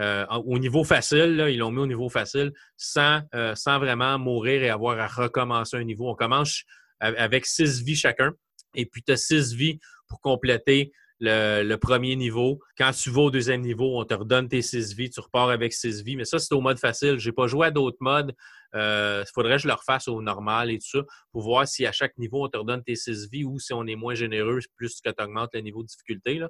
[0.00, 1.44] euh, au niveau facile.
[1.48, 3.22] ils l'ont mis au niveau facile sans,
[3.54, 6.10] sans vraiment mourir et avoir à recommencer un niveau.
[6.10, 6.62] On commence
[7.00, 8.32] avec six vies chacun.
[8.74, 12.60] Et puis, tu as six vies pour compléter le, premier niveau.
[12.76, 15.72] Quand tu vas au deuxième niveau, on te redonne tes six vies, tu repars avec
[15.72, 16.16] six vies.
[16.16, 17.18] Mais ça, c'est au mode facile.
[17.18, 18.34] Je n'ai pas joué à d'autres modes.
[18.74, 21.86] Il euh, faudrait que je le refasse au normal et tout ça pour voir si
[21.86, 24.58] à chaque niveau, on te redonne tes six vies ou si on est moins généreux,
[24.76, 26.42] plus que tu augmentes le niveau de difficulté.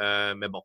[0.00, 0.62] Euh, mais bon.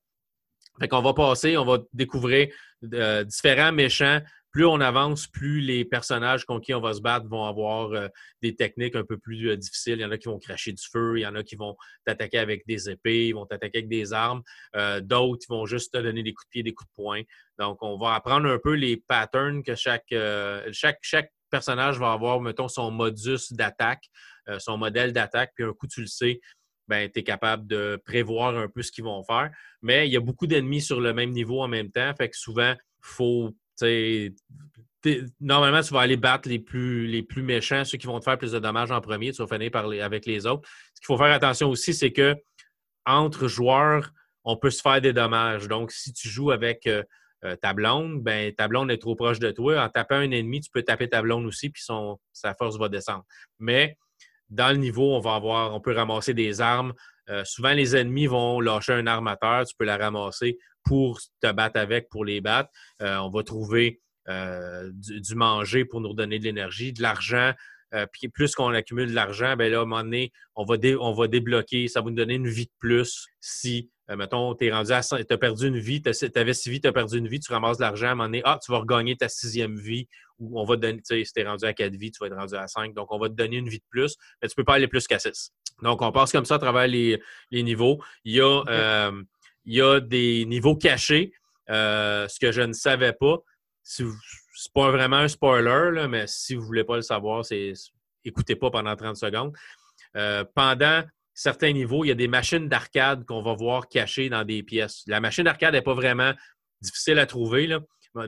[0.80, 2.52] Fait qu'on va passer, on va découvrir
[2.94, 4.22] euh, différents méchants
[4.54, 8.08] plus on avance, plus les personnages contre qui on va se battre vont avoir euh,
[8.44, 9.96] des techniques un peu plus euh, difficiles.
[9.96, 11.76] Il y en a qui vont cracher du feu, il y en a qui vont
[12.06, 14.44] t'attaquer avec des épées, ils vont t'attaquer avec des armes.
[14.76, 17.22] Euh, d'autres, vont juste te donner des coups de pied, des coups de poing.
[17.58, 22.92] Donc, on va apprendre un peu les patterns que chaque personnage va avoir, mettons, son
[22.92, 24.06] modus d'attaque,
[24.60, 26.42] son modèle d'attaque, puis un coup, tu le sais,
[26.88, 29.52] ben, tu es capable de prévoir un peu ce qu'ils vont faire.
[29.82, 32.38] Mais il y a beaucoup d'ennemis sur le même niveau en même temps, fait que
[32.38, 33.56] souvent, il faut
[35.40, 38.38] normalement, tu vas aller battre les plus, les plus méchants, ceux qui vont te faire
[38.38, 40.68] plus de dommages en premier, tu vas finir par avec les autres.
[40.94, 42.36] Ce qu'il faut faire attention aussi, c'est que
[43.06, 44.12] entre joueurs,
[44.44, 45.68] on peut se faire des dommages.
[45.68, 47.04] Donc, si tu joues avec euh,
[47.44, 49.84] euh, ta blonde, ben, ta blonde est trop proche de toi.
[49.84, 51.84] En tapant un ennemi, tu peux taper ta blonde aussi, puis
[52.32, 53.26] sa force va descendre.
[53.60, 53.98] Mais
[54.50, 56.94] dans le niveau, on va avoir, on peut ramasser des armes.
[57.30, 61.80] Euh, souvent, les ennemis vont lâcher un armateur, tu peux la ramasser pour te battre
[61.80, 62.70] avec, pour les battre.
[63.02, 67.54] Euh, on va trouver euh, du, manger pour nous donner de l'énergie, de l'argent.
[68.12, 71.28] Puis plus qu'on accumule de l'argent, ben là, à moment donné, on va, on va
[71.28, 73.28] débloquer, ça va nous donner une vie de plus.
[73.40, 76.82] Si, mettons, tu es rendu à tu as perdu une vie, tu avais six vies,
[76.82, 78.72] tu as perdu une vie, tu ramasses de l'argent, à un moment donné, ah, tu
[78.72, 80.08] vas regagner ta sixième vie,
[80.40, 82.20] ou on va te donner, tu sais, si tu es rendu à quatre vies, tu
[82.20, 84.48] vas être rendu à cinq, donc on va te donner une vie de plus, mais
[84.48, 85.52] tu peux pas aller plus qu'à six.
[85.82, 87.20] Donc, on passe comme ça à travers les,
[87.52, 88.02] niveaux.
[88.24, 89.12] Il y a
[89.66, 91.34] il y a des niveaux cachés,
[91.70, 93.38] euh, ce que je ne savais pas.
[93.84, 94.10] Ce n'est
[94.74, 97.74] pas vraiment un spoiler, mais si vous ne voulez pas le savoir, c'est
[98.24, 99.54] écoutez pas pendant 30 secondes.
[100.16, 104.44] Euh, pendant certains niveaux, il y a des machines d'arcade qu'on va voir cachées dans
[104.44, 105.04] des pièces.
[105.08, 106.34] La machine d'arcade n'est pas vraiment
[106.82, 107.78] difficile à trouver.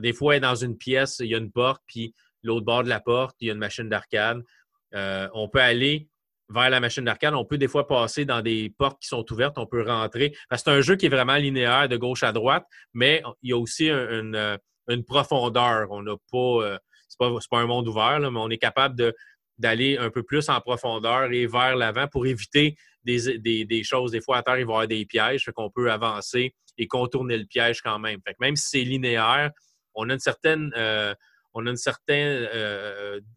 [0.00, 3.00] Des fois, dans une pièce, il y a une porte, puis l'autre bord de la
[3.00, 4.42] porte, il y a une machine d'arcade.
[4.94, 6.08] Euh, on peut aller
[6.48, 7.34] vers la machine d'arcade.
[7.34, 10.34] On peut des fois passer dans des portes qui sont ouvertes, on peut rentrer.
[10.50, 12.64] c'est un jeu qui est vraiment linéaire de gauche à droite,
[12.94, 14.58] mais il y a aussi une,
[15.06, 15.90] profondeur.
[15.90, 19.12] On n'a pas, euh, c'est pas, pas, un monde ouvert, mais on est capable
[19.58, 24.12] d'aller un peu plus en profondeur et vers l'avant pour éviter des, choses.
[24.12, 26.86] Des fois, à terre, il va y avoir des pièges, fait qu'on peut avancer et
[26.86, 28.20] contourner le piège quand même.
[28.40, 29.50] Même si c'est linéaire,
[29.94, 31.14] on a une certaine, euh,
[31.54, 32.48] on a certaine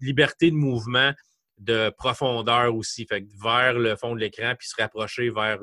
[0.02, 1.14] liberté de mouvement
[1.60, 5.60] de profondeur aussi, fait vers le fond de l'écran, puis se rapprocher vers,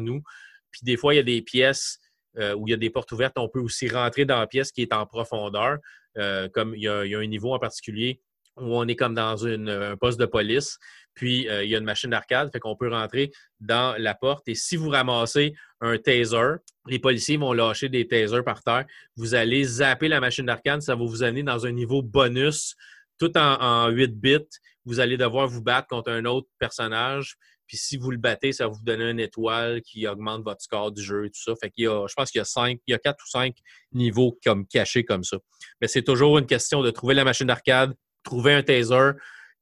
[0.00, 0.22] nous.
[0.70, 1.98] Puis des fois, il y a des pièces
[2.38, 4.70] euh, où il y a des portes ouvertes, on peut aussi rentrer dans la pièce
[4.70, 5.78] qui est en profondeur,
[6.16, 8.20] euh, comme il y, a, un niveau en particulier
[8.56, 10.78] où on est comme dans un poste de police,
[11.14, 14.48] puis euh, il y a une machine d'arcade, fait qu'on peut rentrer dans la porte.
[14.48, 18.84] Et si vous ramassez un taser, les policiers vont lâcher des tasers par terre.
[19.16, 22.74] Vous allez zapper la machine d'arcade, ça va vous amener dans un niveau bonus,
[23.18, 24.38] tout en, en 8 bits.
[24.84, 27.36] Vous allez devoir vous battre contre un autre personnage.
[27.70, 30.90] Puis si vous le battez, ça va vous donner une étoile qui augmente votre score
[30.90, 31.54] du jeu et tout ça.
[31.54, 33.28] Fait qu'il y a, je pense qu'il y a cinq, il y a quatre ou
[33.28, 33.58] cinq
[33.92, 35.36] niveaux comme cachés comme ça.
[35.80, 39.12] Mais c'est toujours une question de trouver la machine d'arcade, trouver un taser,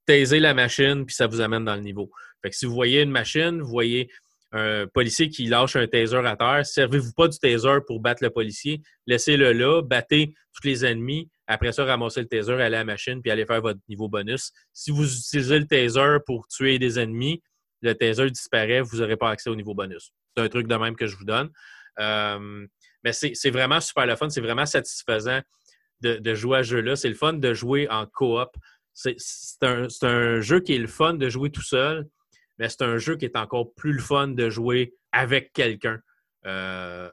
[0.06, 2.10] taser la machine, puis ça vous amène dans le niveau.
[2.42, 4.10] Fait que si vous voyez une machine, vous voyez
[4.52, 8.30] un policier qui lâche un taser à terre, servez-vous pas du taser pour battre le
[8.30, 12.84] policier, laissez-le là, battez tous les ennemis, après ça, ramassez le taser, allez à la
[12.84, 14.52] machine, puis allez faire votre niveau bonus.
[14.72, 17.42] Si vous utilisez le taser pour tuer des ennemis,
[17.80, 20.12] le taser disparaît, vous n'aurez pas accès au niveau bonus.
[20.36, 21.50] C'est un truc de même que je vous donne.
[22.00, 22.66] Euh,
[23.04, 25.40] mais c'est vraiment super le fun, c'est vraiment satisfaisant
[26.00, 26.96] de, jouer à ce jeu-là.
[26.96, 28.50] C'est le fun de jouer en coop.
[28.94, 29.16] C'est
[29.62, 32.06] un, jeu qui est le fun de jouer tout seul,
[32.58, 36.00] mais c'est un jeu qui est encore plus le fun de jouer avec quelqu'un.
[36.46, 37.10] Euh,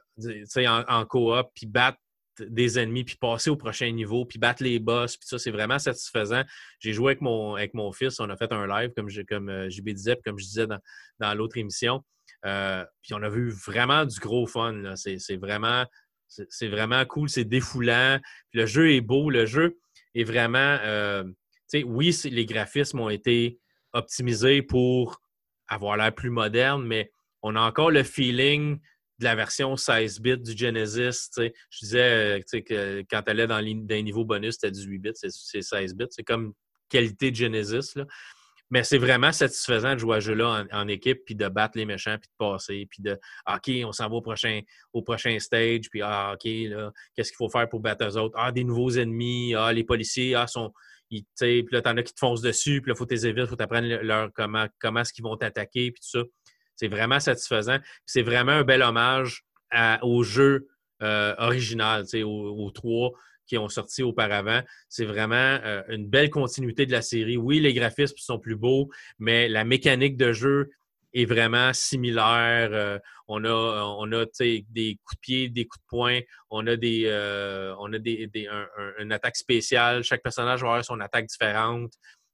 [0.56, 1.98] en, en coop, puis battre
[2.40, 5.78] des ennemis, puis passer au prochain niveau, puis battre les boss, puis ça, c'est vraiment
[5.78, 6.42] satisfaisant.
[6.78, 9.48] J'ai joué avec mon, avec mon fils, on a fait un live, comme, je, comme
[9.48, 12.04] euh, JB disait, puis comme je disais dans, l'autre émission.
[12.44, 14.94] Euh, puis on a vu vraiment du gros fun.
[14.94, 15.84] C'est vraiment,
[16.28, 18.18] c'est vraiment cool, c'est défoulant.
[18.52, 19.78] Le jeu est beau, le jeu
[20.14, 20.78] est vraiment.
[20.82, 21.24] Euh,
[21.84, 23.58] oui, les graphismes ont été
[23.92, 25.20] optimisés pour
[25.68, 27.10] avoir l'air plus moderne, mais
[27.42, 28.78] on a encore le feeling
[29.18, 31.30] de la version 16 bits du Genesis.
[31.36, 35.62] Je disais euh, que quand elle est dans les, niveaux bonus, c'était 18 bits, c'est
[35.62, 36.06] 16 bits.
[36.10, 36.52] C'est comme
[36.88, 37.94] qualité de Genesis.
[38.70, 41.84] Mais c'est vraiment satisfaisant de jouer à ce jeu-là en, équipe, puis de battre les
[41.84, 44.60] méchants, puis de passer, puis de OK, on s'en va au prochain,
[44.92, 48.34] au prochain stage, puis ah, OK, qu'est-ce qu'il faut faire pour battre eux autres?
[48.36, 50.72] Ah, des nouveaux ennemis, ah, les policiers, ah, sont.
[51.08, 51.24] puis
[51.70, 53.86] là, t'en as qui te foncent dessus, puis là, il faut t'éviter, il faut t'apprendre
[53.86, 56.24] leur, comment, comment est-ce qu'ils vont t'attaquer, puis tout ça.
[56.74, 57.78] C'est vraiment satisfaisant.
[58.04, 59.44] C'est vraiment un bel hommage
[60.02, 60.68] au jeu
[61.02, 63.12] euh, original, aux, trois
[63.46, 64.60] qui ont sorti auparavant.
[64.88, 67.36] C'est vraiment euh, une belle continuité de la série.
[67.36, 70.70] Oui, les graphismes sont plus beaux, mais la mécanique de jeu
[71.14, 72.70] est vraiment similaire.
[72.72, 76.76] Euh, on a, on a des coups de pied, des coups de poing, on a,
[76.76, 77.06] des,
[77.78, 78.28] on a des,
[78.98, 80.04] une attaque spéciale.
[80.04, 81.92] Chaque personnage va avoir son attaque différente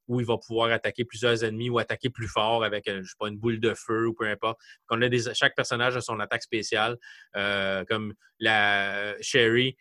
[0.08, 3.16] où il va pouvoir attaquer plusieurs ennemis ou attaquer plus fort avec, euh, je sais
[3.18, 4.58] pas, une boule de feu ou peu importe.
[4.90, 6.96] On a des, chaque personnage a son attaque spéciale.
[7.36, 9.76] Euh, comme la Sherry,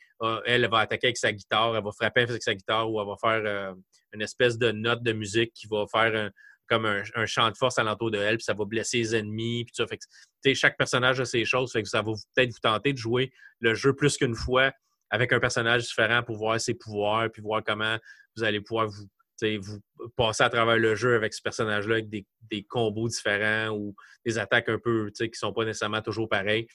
[0.46, 3.16] elle, va attaquer avec sa guitare, elle va frapper avec sa guitare ou elle va
[3.20, 3.74] faire euh,
[4.14, 6.30] une espèce de note de musique qui va faire
[6.68, 9.66] comme un, un, champ de force alentour de elle, puis ça va blesser les ennemis.
[9.66, 9.86] Puis ça.
[9.88, 12.98] Fait que, chaque personnage a ses choses, fait que ça va peut-être vous tenter de
[12.98, 14.72] jouer le jeu plus qu'une fois
[15.10, 17.98] avec un personnage différent pour voir ses pouvoirs, puis voir comment
[18.36, 19.08] vous allez pouvoir vous
[19.62, 19.80] vous
[20.16, 22.26] passez à travers le jeu avec ce personnage-là avec des,
[22.70, 26.68] combos différents ou des attaques un peu qui ne sont pas nécessairement toujours pareilles.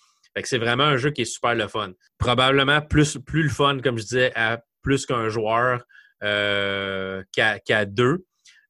[0.45, 1.93] c'est vraiment un jeu qui est super le fun.
[2.19, 5.85] Probablement plus, plus le fun, comme je disais, à plus qu'un joueur
[6.23, 8.25] euh, qu'à deux.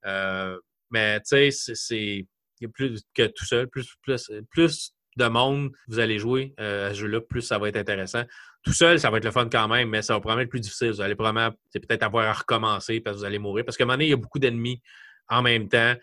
[0.05, 0.59] Euh,
[0.91, 2.27] mais tu sais, c'est
[2.73, 7.01] plus que tout seul, plus, plus, plus de monde vous allez jouer euh, à ce
[7.01, 8.23] jeu-là, plus ça va être intéressant.
[8.63, 10.61] Tout seul, ça va être le fun quand même, mais ça va probablement être plus
[10.61, 10.91] difficile.
[10.91, 13.65] Vous allez probablement peut-être avoir à recommencer parce que vous allez mourir.
[13.65, 14.83] Parce qu'à un moment donné, il y a beaucoup d'ennemis
[15.29, 15.95] en même temps.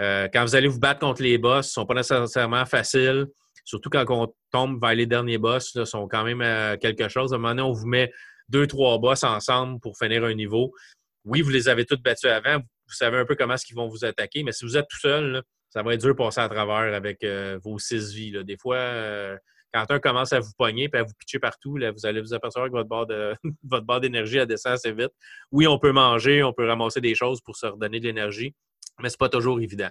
[0.00, 3.26] Euh, quand vous allez vous battre contre les boss, ils ne sont pas nécessairement faciles.
[3.64, 7.32] Surtout quand on tombe vers les derniers boss, ils sont quand même euh, quelque chose.
[7.32, 8.10] À un moment donné, on vous met
[8.48, 10.72] deux, trois boss ensemble pour finir un niveau.
[11.24, 12.58] Oui, vous les avez tous battus avant.
[12.58, 14.98] Vous savez un peu comment est-ce qu'ils vont vous attaquer, mais si vous êtes tout
[14.98, 18.44] seul, ça va être dur de passer à travers avec euh, vos six vies.
[18.44, 19.38] Des fois, euh,
[19.72, 22.34] quand un commence à vous pogner et à vous pitcher partout, là, vous allez vous
[22.34, 25.12] apercevoir que votre barre, d'énergie descend assez vite.
[25.50, 28.54] Oui, on peut manger, on peut ramasser des choses pour se redonner de l'énergie,
[29.00, 29.88] mais ce n'est pas toujours évident.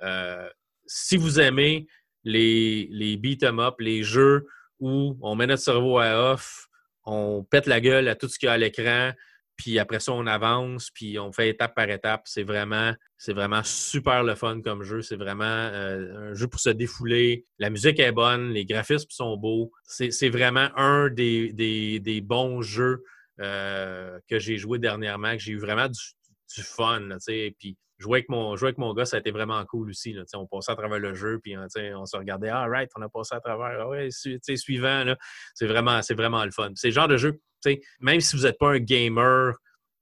[0.00, 0.48] Euh,
[0.86, 1.86] si vous aimez
[2.24, 4.46] les, les beat 'em up, les jeux
[4.80, 6.68] où on met notre cerveau à off,
[7.04, 9.12] on pète la gueule à tout ce qu'il y a à l'écran,
[9.58, 12.22] puis après ça, on avance, puis on fait étape par étape.
[12.26, 15.02] C'est vraiment, c'est vraiment super le fun comme jeu.
[15.02, 17.44] C'est vraiment euh, un jeu pour se défouler.
[17.58, 19.72] La musique est bonne, les graphismes sont beaux.
[19.82, 23.02] C'est vraiment un des, des, bons jeux
[23.40, 27.08] euh, que j'ai joué dernièrement, que j'ai eu vraiment du, fun.
[27.58, 30.16] puis jouer avec, mon, jouer avec mon gars, ça a été vraiment cool aussi.
[30.34, 33.34] On passait à travers le jeu, puis on se regardait, ah, right, on a passé
[33.34, 35.16] à travers, ah, ouais, suivant.
[35.54, 36.70] C'est vraiment, vraiment le fun.
[36.76, 37.40] C'est le genre de jeu
[38.00, 39.54] même si vous n'êtes pas un gamer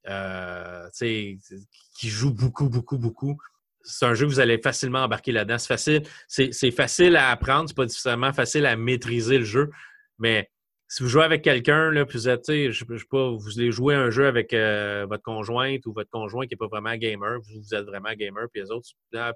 [0.09, 3.37] euh, qui joue beaucoup, beaucoup, beaucoup.
[3.83, 5.59] C'est un jeu que vous allez facilement embarquer là-dedans.
[5.59, 9.71] C'est facile, c'est facile à apprendre, c'est pas nécessairement facile à maîtriser le jeu,
[10.19, 10.51] mais
[10.89, 14.11] si vous jouez avec quelqu'un, puis vous êtes, je, sais pas, vous voulez jouer un
[14.11, 17.85] jeu avec euh, votre conjointe ou votre conjoint qui n'est pas vraiment gamer, vous, êtes
[17.87, 18.89] vraiment gamer, puis les autres,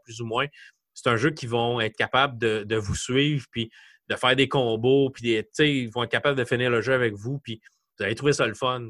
[0.04, 0.46] plus ou moins,
[0.94, 3.70] c'est un jeu qui vont être capables de, vous suivre, puis
[4.08, 7.40] de faire des combos, puis ils vont être capables de finir le jeu avec vous,
[7.40, 7.60] puis
[8.00, 8.88] vous allez trouver ça le fun.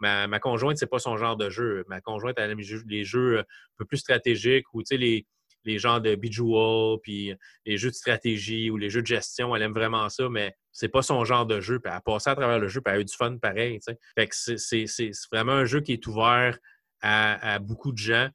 [0.00, 1.84] Ma, ma conjointe, c'est pas son genre de jeu.
[1.88, 3.44] Ma conjointe, elle aime les jeux, un
[3.76, 5.24] peu plus stratégiques ou les,
[5.64, 7.32] les genres de Bejewel, puis
[7.64, 9.54] les jeux de stratégie ou les jeux de gestion.
[9.54, 11.78] Elle aime vraiment ça, mais c'est pas son genre de jeu.
[11.78, 13.78] Puis elle a passé à travers le jeu, puis elle a eu du fun pareil.
[14.16, 16.58] C'est vraiment un jeu qui est ouvert
[17.02, 18.28] à, beaucoup de gens,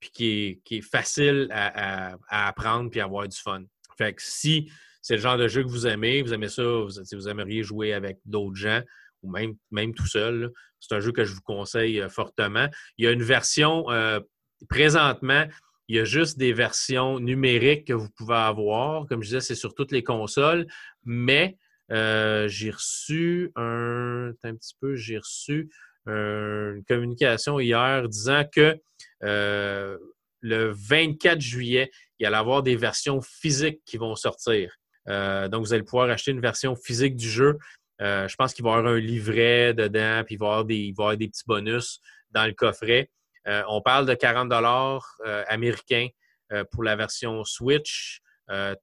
[0.00, 3.62] puis qui est, facile à, apprendre puis à avoir du fun.
[3.96, 4.68] Fait que si
[5.00, 7.92] c'est le genre de jeu que vous aimez, vous aimez ça, vous, vous aimeriez jouer
[7.92, 8.82] avec d'autres gens,
[9.22, 9.32] ou
[9.70, 12.68] même, tout seul, c'est un jeu que je vous conseille euh, fortement.
[12.98, 14.20] Il y a une version euh,
[14.68, 15.46] présentement
[15.88, 19.08] il y a juste des versions numériques que vous pouvez avoir.
[19.08, 20.68] Comme je disais, c'est sur toutes les consoles.
[21.04, 21.58] Mais
[21.90, 25.68] euh, j'ai reçu un, un petit peu, j'ai reçu
[26.06, 28.78] une communication hier disant que
[29.20, 34.72] le 24 juillet, il y allait avoir des versions physiques qui vont sortir.
[35.08, 37.58] Donc, vous allez pouvoir acheter une version physique du jeu.
[38.00, 40.92] Je pense qu'il va y avoir un livret dedans, puis il va y avoir des,
[41.18, 43.10] des petits bonus dans le coffret.
[43.48, 46.08] Euh, on parle de 40 dollars euh, américains
[46.52, 48.20] euh, pour la version Switch,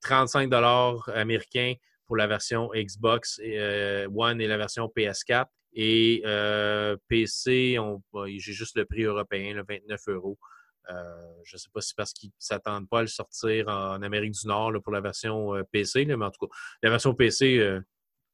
[0.01, 1.73] 35 dollars américains
[2.05, 5.47] pour la version Xbox One et la version PS4.
[5.73, 6.23] Et
[7.09, 7.77] PC,
[8.37, 10.39] j'ai juste le prix européen, le 29 euros.
[10.87, 14.01] je ne sais pas si c'est parce qu'ils ne s'attendent pas à le sortir en,
[14.01, 17.77] Amérique du Nord pour la version PC, mais en tout cas, la version PC,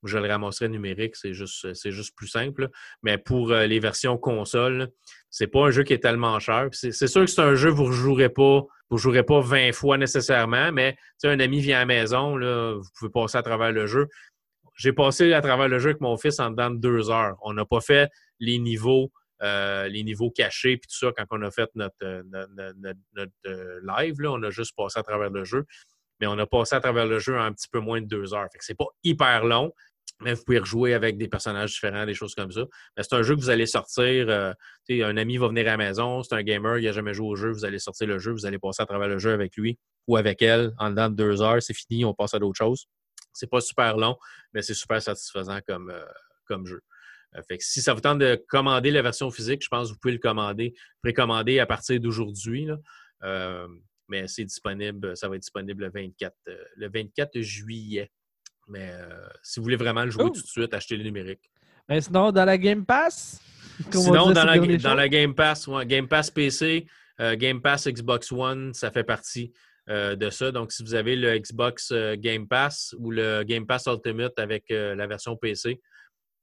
[0.03, 2.69] je le ramasserai numérique, c'est juste, c'est juste plus simple.
[3.01, 4.89] Mais pour euh, les versions console,
[5.29, 6.69] c'est pas un jeu qui est tellement cher.
[6.71, 9.71] C'est sûr que c'est un jeu que vous ne jouerez pas, vous jouerez pas 20
[9.73, 13.87] fois nécessairement, mais un ami vient à la maison, vous pouvez passer à travers le
[13.87, 14.07] jeu.
[14.75, 17.37] J'ai passé à travers le jeu avec mon fils en dedans de deux heures.
[17.43, 19.11] On n'a pas fait les niveaux,
[19.41, 22.23] euh, les niveaux cachés puis tout ça quand on a fait notre, euh,
[23.83, 24.19] live.
[24.19, 25.65] Là, on a juste passé à travers le jeu
[26.23, 28.47] mais on a passé à travers le jeu un petit peu moins de deux heures.
[28.51, 29.73] Fait que c'est pas hyper long,
[30.23, 32.61] mais vous pouvez rejouer avec des personnages différents, des choses comme ça.
[32.95, 34.29] Mais c'est un jeu que vous allez sortir.
[34.29, 34.53] Euh,
[34.89, 37.35] un ami va venir à la maison, c'est un gamer, il n'a jamais joué au
[37.35, 39.77] jeu, vous allez sortir le jeu, vous allez passer à travers le jeu avec lui
[40.07, 42.87] ou avec elle en dedans de deux heures, c'est fini, on passe à d'autres choses.
[43.33, 44.17] C'est pas super long,
[44.53, 46.05] mais c'est super satisfaisant comme, euh,
[46.45, 46.81] comme jeu.
[47.35, 50.13] Euh, si ça vous tente de commander la version physique, je pense que vous pouvez
[50.13, 52.67] le commander, précommander à partir d'aujourd'hui.
[54.09, 56.35] mais c'est disponible, ça va être disponible le 24,
[56.75, 58.11] le 24 juillet.
[58.67, 61.51] Mais euh, si vous voulez vraiment le jouer tout de suite, achetez le numérique.
[61.89, 63.41] Mais sinon, dans la Game Pass?
[63.91, 66.85] Sinon, dans la, dans la, Game Pass, Game Pass PC,
[67.19, 69.51] euh, Game Pass Xbox One, ça fait partie
[69.89, 70.51] euh, de ça.
[70.51, 75.07] Donc, si vous avez le Xbox Game Pass ou le Game Pass Ultimate avec la
[75.07, 75.81] version PC,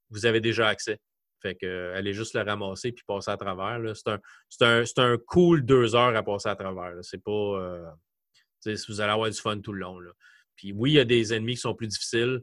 [0.09, 0.99] vous avez déjà accès.
[1.41, 3.79] Fait que allez juste le ramasser puis passer à travers.
[3.95, 6.93] C'est un, un, cool deux heures à passer à travers.
[7.01, 7.95] C'est pas.
[8.87, 9.99] vous allez avoir du fun tout le long.
[9.99, 10.11] Là.
[10.61, 12.39] Puis oui, il y a des ennemis qui sont plus difficiles,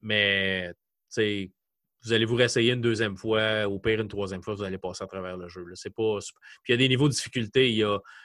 [0.00, 0.74] mais
[1.16, 5.04] vous allez vous réessayer une deuxième fois, ou pire une troisième fois, vous allez passer
[5.04, 5.64] à travers le jeu.
[5.74, 6.18] C'est pas...
[6.64, 7.70] Puis il y a des niveaux de difficulté.
[7.70, 7.76] Il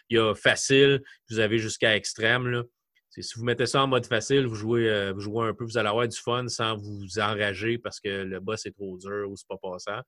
[0.10, 2.64] y a, facile, vous avez jusqu'à extrême.
[3.12, 5.78] Si vous mettez ça en mode facile, vous jouez, euh, vous jouez un peu, vous
[5.78, 9.36] allez avoir du fun sans vous enrager parce que le boss est trop dur ou
[9.36, 10.02] c'est pas passant.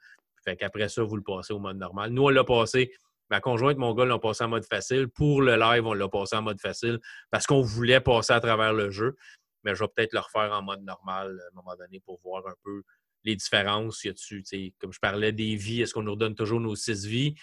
[0.43, 2.11] Fait qu'après ça, vous le passez au mode normal.
[2.11, 2.91] Nous, on l'a passé
[3.29, 5.07] Ma conjointe, mon gars, l'ont passé en mode facile.
[5.07, 8.73] Pour le live, on l'a passé en mode facile parce qu'on voulait passer à travers
[8.73, 9.15] le jeu.
[9.63, 12.47] Mais je vais peut-être le refaire en mode normal à un moment donné pour voir
[12.47, 12.83] un peu
[13.23, 14.03] les différences.
[14.03, 14.43] Y a-tu,
[14.79, 17.35] comme je parlais des vies, est-ce qu'on nous redonne toujours nos six vies?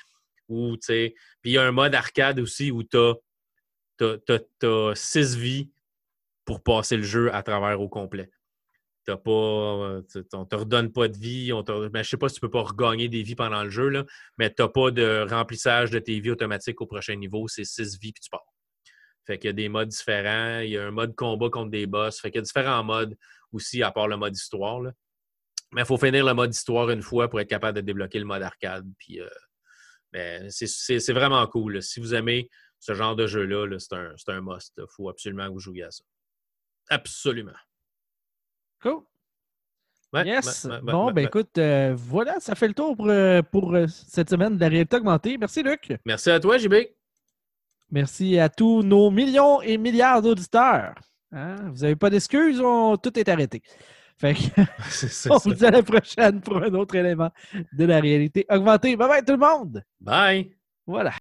[0.48, 5.70] Ou, Puis il y a un mode arcade aussi où tu as, six vies
[6.44, 8.30] pour passer le jeu à travers au complet
[9.06, 11.52] t'as pas, euh, te redonne pas de vie.
[11.52, 13.70] On ne ben, je sais pas si tu peux pas regagner des vies pendant le
[13.70, 14.04] jeu, là,
[14.36, 17.48] mais tu n'as pas de remplissage de tes vies automatiques au prochain niveau.
[17.48, 18.44] C'est six vies puis tu pars.
[19.26, 20.60] Fait qu'il y a des modes différents.
[20.60, 22.20] Il y a un mode combat contre des boss.
[22.20, 23.16] Fait qu'il y a différents modes
[23.52, 24.82] aussi, à part le mode histoire.
[25.72, 28.24] Mais il faut finir le mode histoire une fois pour être capable de débloquer le
[28.24, 28.86] mode arcade.
[28.98, 29.28] Puis, euh,
[30.12, 31.82] ben, c'est vraiment cool.
[31.82, 32.48] Si vous aimez
[32.78, 34.74] ce genre de jeu-là, c'est un, un, must.
[34.78, 36.04] Il faut absolument que vous jouiez à ça.
[36.88, 37.52] Absolument.
[38.86, 39.02] Cool.
[40.24, 40.66] yes.
[40.82, 44.56] bon, ben écoute, euh, voilà, ça fait le tour pour, euh, pour euh, cette semaine
[44.56, 45.36] de la réalité augmentée.
[45.38, 45.92] Merci, Luc.
[46.04, 46.74] Merci à toi, JB.
[47.90, 50.94] Merci à tous nos millions et milliards d'auditeurs.
[51.32, 51.56] Hein?
[51.72, 52.62] Vous n'avez pas d'excuses,
[53.02, 53.62] tout est arrêté.
[54.18, 57.30] Fait que, on vous dit à la prochaine pour un autre élément
[57.72, 58.96] de la réalité augmentée.
[58.96, 59.82] Bye bye tout le monde!
[60.00, 60.50] Bye!
[60.86, 61.12] Voilà.